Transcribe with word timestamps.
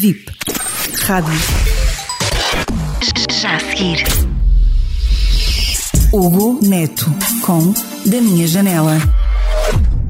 VIP. 0.00 0.30
Rádio. 1.04 1.34
Já 3.30 3.56
a 3.56 3.60
seguir. 3.60 3.98
Hugo 6.12 6.58
Neto 6.66 7.04
com 7.42 7.74
Da 8.06 8.20
Minha 8.22 8.46
Janela. 8.46 8.98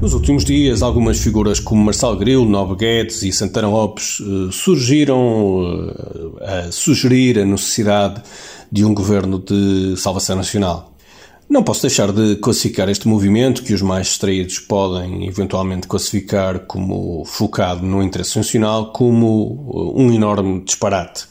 Nos 0.01 0.13
últimos 0.13 0.45
dias, 0.45 0.81
algumas 0.81 1.19
figuras 1.19 1.59
como 1.59 1.83
Marcelo 1.83 2.15
Grilo, 2.17 2.45
Nobre 2.45 2.77
Guedes 2.77 3.23
e 3.23 3.33
Santana 3.33 3.67
Lopes 3.67 4.21
eh, 4.21 4.51
surgiram 4.53 5.93
eh, 6.39 6.67
a 6.67 6.71
sugerir 6.71 7.39
a 7.39 7.45
necessidade 7.45 8.21
de 8.71 8.85
um 8.85 8.93
governo 8.93 9.37
de 9.37 9.95
salvação 9.97 10.37
nacional. 10.37 10.88
Não 11.49 11.63
posso 11.63 11.81
deixar 11.81 12.11
de 12.11 12.35
classificar 12.35 12.87
este 12.89 13.07
movimento, 13.07 13.63
que 13.63 13.73
os 13.73 13.81
mais 13.81 14.09
extraídos 14.09 14.59
podem 14.59 15.27
eventualmente 15.27 15.87
classificar 15.87 16.59
como 16.59 17.25
focado 17.25 17.83
no 17.83 18.03
interesse 18.03 18.37
nacional, 18.37 18.91
como 18.91 19.93
um 19.95 20.13
enorme 20.13 20.61
disparate. 20.63 21.28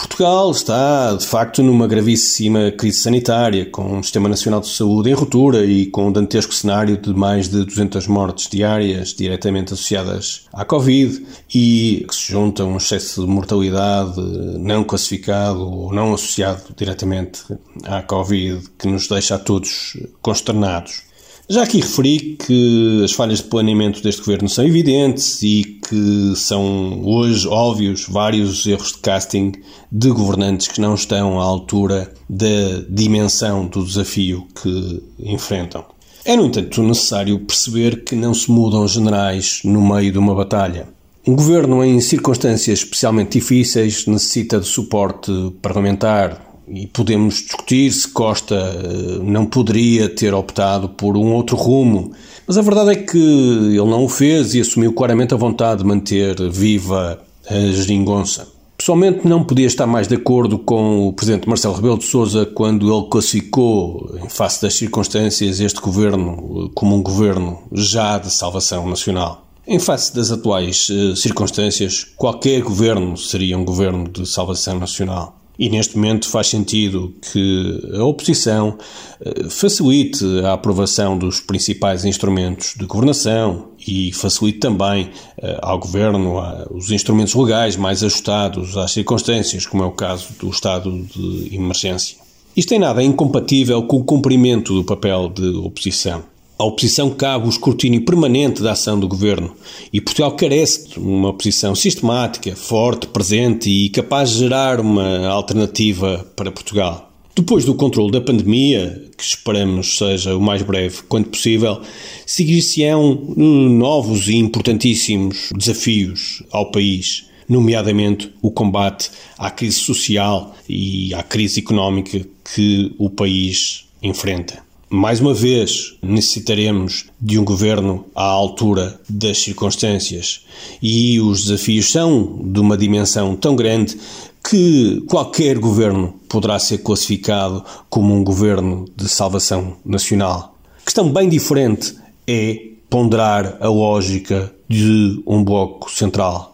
Portugal 0.00 0.50
está, 0.50 1.14
de 1.14 1.26
facto, 1.26 1.62
numa 1.62 1.86
gravíssima 1.86 2.70
crise 2.70 3.00
sanitária, 3.00 3.66
com 3.66 3.98
um 3.98 4.02
Sistema 4.02 4.30
Nacional 4.30 4.60
de 4.60 4.68
Saúde 4.68 5.10
em 5.10 5.12
ruptura 5.12 5.64
e 5.64 5.86
com 5.86 6.08
um 6.08 6.12
dantesco 6.12 6.54
cenário 6.54 6.96
de 6.96 7.12
mais 7.12 7.48
de 7.48 7.64
200 7.64 8.06
mortes 8.06 8.48
diárias 8.48 9.12
diretamente 9.12 9.74
associadas 9.74 10.46
à 10.52 10.64
Covid 10.64 11.22
e 11.54 12.06
que 12.08 12.14
se 12.14 12.32
junta 12.32 12.64
um 12.64 12.78
excesso 12.78 13.20
de 13.20 13.26
mortalidade 13.26 14.18
não 14.58 14.84
classificado 14.84 15.70
ou 15.70 15.92
não 15.92 16.14
associado 16.14 16.62
diretamente 16.74 17.42
à 17.84 18.02
Covid 18.02 18.70
que 18.78 18.88
nos 18.88 19.06
deixa 19.06 19.34
a 19.34 19.38
todos 19.38 19.98
consternados. 20.22 21.09
Já 21.50 21.64
aqui 21.64 21.80
referi 21.80 22.36
que 22.36 23.02
as 23.04 23.10
falhas 23.10 23.38
de 23.38 23.46
planeamento 23.46 24.00
deste 24.00 24.20
governo 24.20 24.48
são 24.48 24.64
evidentes 24.64 25.42
e 25.42 25.80
que 25.88 26.32
são 26.36 27.02
hoje 27.04 27.48
óbvios 27.48 28.06
vários 28.08 28.64
erros 28.66 28.92
de 28.92 28.98
casting 28.98 29.54
de 29.90 30.10
governantes 30.10 30.68
que 30.68 30.80
não 30.80 30.94
estão 30.94 31.40
à 31.40 31.42
altura 31.42 32.14
da 32.28 32.84
dimensão 32.88 33.66
do 33.66 33.84
desafio 33.84 34.46
que 34.62 35.02
enfrentam. 35.18 35.84
É, 36.24 36.36
no 36.36 36.46
entanto, 36.46 36.84
necessário 36.84 37.36
perceber 37.40 38.04
que 38.04 38.14
não 38.14 38.32
se 38.32 38.48
mudam 38.48 38.86
generais 38.86 39.60
no 39.64 39.80
meio 39.80 40.12
de 40.12 40.18
uma 40.18 40.36
batalha. 40.36 40.86
Um 41.26 41.34
governo 41.34 41.82
em 41.82 42.00
circunstâncias 42.00 42.78
especialmente 42.78 43.40
difíceis 43.40 44.06
necessita 44.06 44.60
de 44.60 44.66
suporte 44.66 45.32
parlamentar, 45.60 46.49
e 46.72 46.86
podemos 46.86 47.34
discutir 47.34 47.92
se 47.92 48.08
Costa 48.08 48.54
eh, 48.54 49.18
não 49.22 49.46
poderia 49.46 50.08
ter 50.08 50.32
optado 50.32 50.88
por 50.88 51.16
um 51.16 51.32
outro 51.32 51.56
rumo, 51.56 52.12
mas 52.46 52.56
a 52.56 52.62
verdade 52.62 52.90
é 52.90 52.96
que 52.96 53.18
ele 53.18 53.76
não 53.76 54.04
o 54.04 54.08
fez 54.08 54.54
e 54.54 54.60
assumiu 54.60 54.92
claramente 54.92 55.34
a 55.34 55.36
vontade 55.36 55.82
de 55.82 55.88
manter 55.88 56.36
viva 56.50 57.20
a 57.48 57.72
geringonça. 57.72 58.46
Pessoalmente 58.76 59.26
não 59.28 59.44
podia 59.44 59.66
estar 59.66 59.86
mais 59.86 60.08
de 60.08 60.14
acordo 60.14 60.58
com 60.58 61.08
o 61.08 61.12
Presidente 61.12 61.46
Marcelo 61.46 61.74
Rebelo 61.74 61.98
de 61.98 62.06
Sousa 62.06 62.46
quando 62.46 62.90
ele 62.90 63.08
classificou, 63.10 64.16
em 64.24 64.28
face 64.28 64.62
das 64.62 64.74
circunstâncias, 64.74 65.60
este 65.60 65.80
governo 65.80 66.70
como 66.74 66.96
um 66.96 67.02
governo 67.02 67.58
já 67.72 68.16
de 68.16 68.30
salvação 68.32 68.88
nacional. 68.88 69.46
Em 69.66 69.78
face 69.78 70.14
das 70.14 70.30
atuais 70.30 70.88
eh, 70.90 71.14
circunstâncias, 71.14 72.06
qualquer 72.16 72.62
governo 72.62 73.16
seria 73.16 73.58
um 73.58 73.64
governo 73.64 74.08
de 74.08 74.26
salvação 74.26 74.78
nacional. 74.78 75.39
E 75.60 75.68
neste 75.68 75.94
momento 75.94 76.26
faz 76.26 76.46
sentido 76.46 77.14
que 77.20 77.90
a 77.94 78.02
oposição 78.02 78.78
eh, 79.20 79.44
facilite 79.50 80.24
a 80.42 80.54
aprovação 80.54 81.18
dos 81.18 81.38
principais 81.38 82.06
instrumentos 82.06 82.74
de 82.78 82.86
governação 82.86 83.68
e 83.86 84.10
facilite 84.10 84.58
também 84.58 85.10
eh, 85.36 85.58
ao 85.60 85.78
governo 85.78 86.40
os 86.70 86.90
instrumentos 86.90 87.34
legais 87.34 87.76
mais 87.76 88.02
ajustados 88.02 88.74
às 88.78 88.92
circunstâncias, 88.92 89.66
como 89.66 89.82
é 89.82 89.86
o 89.86 89.90
caso 89.90 90.28
do 90.40 90.48
estado 90.48 90.90
de 91.14 91.54
emergência. 91.54 92.16
Isto 92.56 92.70
tem 92.70 92.78
nada 92.78 93.02
incompatível 93.02 93.82
com 93.82 93.98
o 93.98 94.04
cumprimento 94.04 94.72
do 94.72 94.82
papel 94.82 95.28
de 95.28 95.46
oposição. 95.58 96.22
A 96.60 96.64
oposição 96.64 97.08
cabe 97.08 97.46
o 97.46 97.48
escrutínio 97.48 98.04
permanente 98.04 98.60
da 98.62 98.72
ação 98.72 99.00
do 99.00 99.08
governo 99.08 99.56
e 99.90 99.98
Portugal 99.98 100.32
carece 100.32 100.90
de 100.90 100.98
uma 100.98 101.30
oposição 101.30 101.74
sistemática, 101.74 102.54
forte, 102.54 103.06
presente 103.06 103.70
e 103.70 103.88
capaz 103.88 104.28
de 104.28 104.40
gerar 104.40 104.78
uma 104.78 105.26
alternativa 105.28 106.30
para 106.36 106.52
Portugal. 106.52 107.10
Depois 107.34 107.64
do 107.64 107.74
controle 107.74 108.12
da 108.12 108.20
pandemia, 108.20 109.08
que 109.16 109.24
esperamos 109.24 109.96
seja 109.96 110.36
o 110.36 110.40
mais 110.42 110.60
breve 110.60 110.98
quanto 111.08 111.30
possível, 111.30 111.80
seguir-se-ão 112.26 113.14
novos 113.38 114.28
e 114.28 114.36
importantíssimos 114.36 115.48
desafios 115.56 116.42
ao 116.52 116.70
país, 116.70 117.24
nomeadamente 117.48 118.30
o 118.42 118.50
combate 118.50 119.10
à 119.38 119.50
crise 119.50 119.78
social 119.78 120.54
e 120.68 121.14
à 121.14 121.22
crise 121.22 121.60
económica 121.60 122.20
que 122.54 122.94
o 122.98 123.08
país 123.08 123.86
enfrenta. 124.02 124.68
Mais 124.92 125.20
uma 125.20 125.32
vez, 125.32 125.96
necessitaremos 126.02 127.04
de 127.20 127.38
um 127.38 127.44
governo 127.44 128.06
à 128.12 128.24
altura 128.24 129.00
das 129.08 129.38
circunstâncias 129.38 130.44
e 130.82 131.20
os 131.20 131.44
desafios 131.44 131.92
são 131.92 132.40
de 132.42 132.58
uma 132.58 132.76
dimensão 132.76 133.36
tão 133.36 133.54
grande 133.54 133.96
que 134.42 135.00
qualquer 135.08 135.60
governo 135.60 136.14
poderá 136.28 136.58
ser 136.58 136.78
classificado 136.78 137.64
como 137.88 138.12
um 138.12 138.24
governo 138.24 138.84
de 138.96 139.08
salvação 139.08 139.76
nacional. 139.84 140.58
Questão 140.84 141.12
bem 141.12 141.28
diferente 141.28 141.94
é 142.26 142.60
ponderar 142.88 143.58
a 143.60 143.68
lógica 143.68 144.52
de 144.68 145.22
um 145.24 145.44
bloco 145.44 145.88
central. 145.88 146.49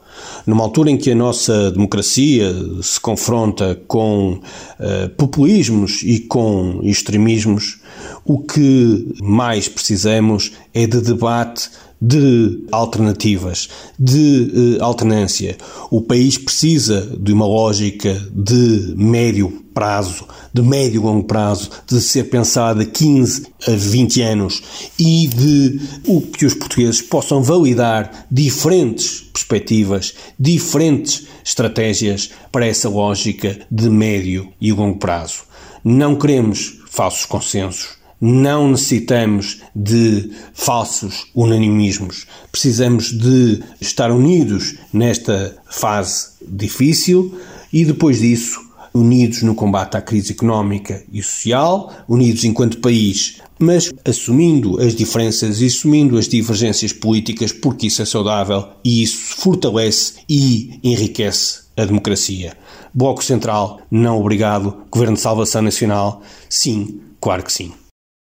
Numa 0.47 0.63
altura 0.63 0.91
em 0.91 0.97
que 0.97 1.11
a 1.11 1.15
nossa 1.15 1.71
democracia 1.71 2.55
se 2.83 3.01
confronta 3.01 3.81
com 3.87 4.33
uh, 4.33 5.09
populismos 5.17 6.03
e 6.05 6.21
com 6.21 6.81
extremismos, 6.83 7.81
o 8.25 8.39
que 8.39 9.15
mais 9.23 9.69
precisamos 9.69 10.53
é 10.73 10.87
de 10.87 11.01
debate 11.01 11.71
de 12.01 12.65
alternativas, 12.71 13.69
de 13.99 14.79
uh, 14.79 14.85
alternância. 14.85 15.57
O 15.91 16.01
país 16.01 16.39
precisa 16.39 17.01
de 17.19 17.33
uma 17.33 17.47
lógica 17.47 18.15
de 18.33 18.95
médio 18.97 19.66
prazo, 19.77 20.27
de 20.55 20.63
médio 20.63 21.03
e 21.03 21.05
longo 21.05 21.25
prazo, 21.25 21.69
de 21.87 22.01
ser 22.01 22.25
pensada 22.31 22.83
15 22.83 23.47
a 23.69 23.73
20 23.73 24.23
anos 24.23 24.63
e 24.99 25.29
de 25.29 25.81
o 26.07 26.23
que 26.23 26.47
os 26.47 26.55
portugueses 26.55 27.03
possam 27.03 27.43
validar 27.43 28.27
diferentes 28.31 29.21
perspectivas, 29.21 30.15
diferentes 30.41 31.27
estratégias 31.45 32.31
para 32.51 32.67
essa 32.67 32.89
lógica 32.89 33.59
de 33.71 33.91
médio 33.91 34.51
e 34.59 34.73
longo 34.73 34.99
prazo. 34.99 35.43
Não 35.85 36.17
queremos 36.17 36.81
falsos 36.89 37.27
consensos, 37.27 37.99
não 38.19 38.71
necessitamos 38.71 39.61
de 39.75 40.31
falsos 40.55 41.27
unanimismos. 41.35 42.27
Precisamos 42.51 43.13
de 43.13 43.63
estar 43.79 44.11
unidos 44.11 44.77
nesta 44.91 45.55
fase 45.69 46.29
difícil 46.41 47.39
e 47.71 47.85
depois 47.85 48.21
disso 48.21 48.66
unidos 48.97 49.43
no 49.43 49.55
combate 49.55 49.97
à 49.97 50.03
crise 50.03 50.33
económica 50.33 51.03
e 51.13 51.23
social, 51.23 51.93
unidos 52.09 52.45
enquanto 52.45 52.81
país, 52.81 53.41
mas 53.59 53.93
assumindo 54.05 54.81
as 54.81 54.95
diferenças 54.95 55.61
e 55.61 55.67
assumindo 55.67 56.19
as 56.19 56.29
divergências 56.29 56.93
políticas, 56.93 57.53
porque 57.53 57.87
isso 57.87 58.03
é 58.03 58.05
saudável 58.05 58.69
e 58.85 59.03
isso 59.03 59.19
fortalece 59.19 60.15
e 60.29 60.79
enriquece 60.83 61.67
a 61.77 61.85
democracia. 61.85 62.57
Bloco 62.93 63.23
Central, 63.23 63.81
não 63.91 64.19
obrigado. 64.19 64.85
Governo 64.91 65.15
de 65.15 65.21
Salvação 65.21 65.63
Nacional, 65.63 66.23
sim, 66.49 67.01
claro 67.21 67.43
que 67.43 67.53
sim. 67.53 67.73